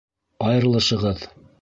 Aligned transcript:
Айырылышығыҙ. 0.47 1.27